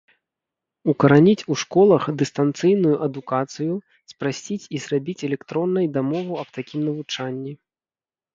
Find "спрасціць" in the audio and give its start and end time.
4.13-4.59